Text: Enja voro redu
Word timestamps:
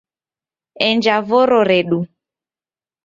Enja 0.87 1.17
voro 1.29 1.59
redu 1.69 1.99